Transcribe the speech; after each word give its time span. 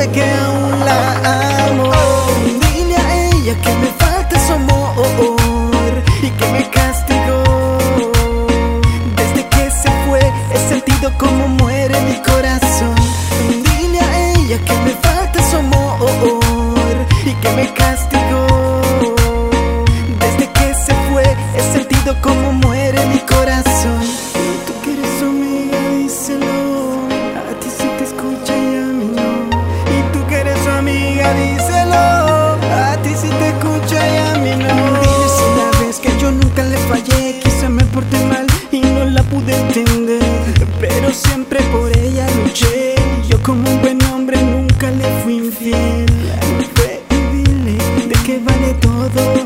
sabe 0.00 0.12
que 0.12 0.22
aún 0.22 0.84
la 0.84 1.66
amo. 1.66 1.92
Dile 2.74 2.96
a 2.96 3.28
ella 3.28 3.60
que 3.60 3.74
me 3.74 3.99
pero 40.80 41.12
siempre 41.12 41.60
por 41.72 41.90
ella 41.96 42.26
luché. 42.44 42.94
Yo 43.28 43.42
como 43.42 43.68
un 43.70 43.80
buen 43.80 44.02
hombre 44.04 44.42
nunca 44.42 44.90
le 44.90 45.04
fui 45.22 45.36
infiel. 45.38 46.06
Baby, 46.76 47.44
dile 47.44 48.06
de 48.06 48.14
qué 48.24 48.40
vale 48.44 48.74
todo 48.80 49.39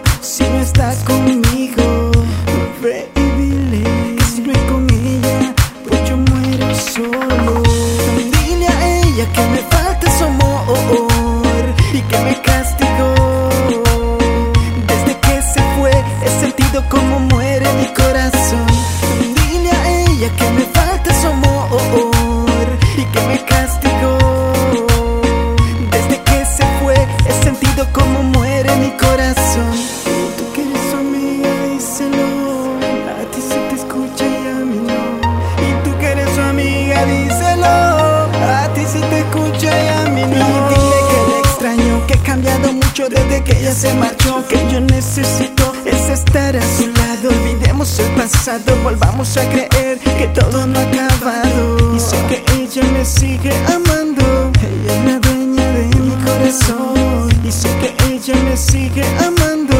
desde 43.09 43.43
que 43.45 43.59
ella 43.59 43.74
se 43.74 43.93
marchó. 43.95 44.38
Lo 44.38 44.49
Que 44.49 44.59
yo 44.73 44.80
necesito 44.80 45.73
es 45.85 46.09
estar 46.09 46.57
a 46.57 46.63
su 46.63 46.87
lado. 46.88 47.29
Olvidemos 47.29 47.99
el 47.99 48.10
pasado, 48.13 48.77
volvamos 48.83 49.37
a 49.37 49.49
creer 49.49 49.99
que 49.99 50.27
todo 50.29 50.66
no 50.66 50.79
ha 50.79 50.83
acabado. 50.83 51.95
Y 51.97 52.01
sé 52.01 52.16
que 52.29 52.43
ella 52.55 52.82
me 52.93 53.05
sigue 53.05 53.52
amando. 53.66 54.52
Ella 54.60 54.95
es 54.95 55.05
la 55.05 55.19
dueña 55.19 55.66
de 55.73 55.85
mi 55.99 56.15
corazón. 56.25 57.29
Y 57.45 57.52
sé 57.52 57.69
que 57.80 58.15
ella 58.15 58.35
me 58.45 58.57
sigue 58.57 59.05
amando. 59.19 59.73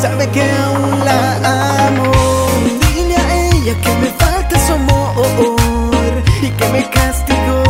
sabe 0.00 0.28
que 0.28 0.42
aún 0.42 1.04
la 1.04 1.86
amo. 1.86 2.12
Dile 2.94 3.16
a 3.16 3.48
ella 3.48 3.74
que 3.80 3.92
me 4.02 4.10
falta 4.22 4.66
su 4.66 4.72
amor 4.74 6.12
y 6.42 6.48
que 6.50 6.68
me 6.68 6.82
castigó. 6.90 7.62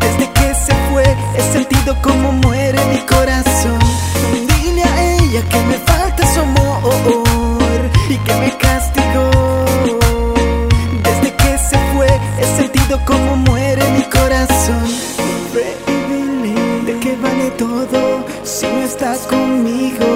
Desde 0.00 0.30
que 0.32 0.54
se 0.54 0.74
fue 0.90 1.04
he 1.36 1.52
sentido 1.52 1.96
como 2.02 2.32
muere 2.32 2.78
mi 2.92 2.98
corazón. 3.14 3.78
Dile 4.48 4.82
a 4.82 5.14
ella 5.14 5.42
que 5.48 5.60
me 5.70 5.78
falta 5.90 6.22
su 6.34 6.40
amor 6.40 7.80
y 8.08 8.16
que 8.16 8.34
me 8.34 8.50
castigó. 8.58 9.30
Desde 11.06 11.34
que 11.36 11.58
se 11.70 11.78
fue 11.92 12.08
he 12.40 12.46
sentido 12.60 13.00
como 13.06 13.36
muere 13.36 13.82
mi 13.92 14.02
corazón. 14.02 14.84
De 16.86 16.98
qué 16.98 17.16
vale 17.22 17.50
todo 17.52 18.24
Si 18.42 18.66
no 18.66 18.82
estás 18.82 19.20
conmigo 19.20 20.09